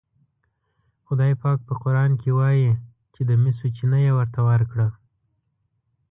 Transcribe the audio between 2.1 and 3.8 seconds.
کې وایي چې د مسو